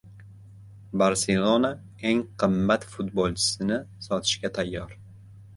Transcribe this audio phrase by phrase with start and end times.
[1.01, 1.69] “Barselona”
[2.11, 5.01] eng qimmat futbolchisini sotishga tayyor